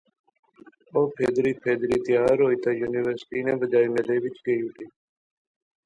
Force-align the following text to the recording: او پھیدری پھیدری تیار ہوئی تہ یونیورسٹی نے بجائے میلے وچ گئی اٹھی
او 0.93 1.01
پھیدری 1.15 1.51
پھیدری 1.61 1.97
تیار 2.05 2.37
ہوئی 2.43 2.57
تہ 2.63 2.69
یونیورسٹی 2.81 3.39
نے 3.45 3.53
بجائے 3.61 3.87
میلے 3.93 4.15
وچ 4.23 4.37
گئی 4.45 4.59
اٹھی 4.65 4.87